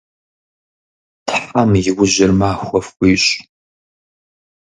Тхьэм 1.25 1.71
и 1.89 1.91
ужьыр 2.01 2.31
махуэ 2.39 2.79
фхуищӏ. 2.85 3.31